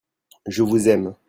Je 0.47 0.63
vous 0.63 0.89
aime! 0.89 1.13